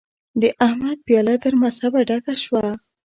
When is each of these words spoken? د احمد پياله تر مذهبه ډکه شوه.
د 0.41 0.43
احمد 0.65 0.97
پياله 1.07 1.35
تر 1.43 1.53
مذهبه 1.63 1.99
ډکه 2.09 2.33
شوه. 2.43 2.65